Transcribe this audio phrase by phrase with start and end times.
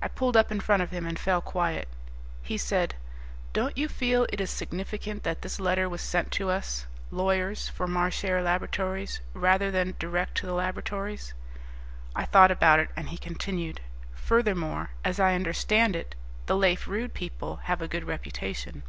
[0.00, 1.88] I pulled up in front of him and fell quiet.
[2.40, 2.94] He said,
[3.52, 7.88] "Don't you feel it is significant that this letter was sent to us, lawyers for
[7.88, 11.34] Marchare Laboratories, rather than direct to the Laboratories?"
[12.14, 13.80] I thought about it, and he continued,
[14.14, 16.14] "Furthermore, as I understand it,
[16.46, 18.84] the Lafe Rude people have a good reputation."